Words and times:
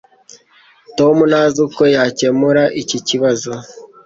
Tom 0.97 1.15
ntazi 1.29 1.57
uko 1.67 1.81
yakemura 1.95 2.63
iki 2.81 2.97
kibazo. 3.07 3.51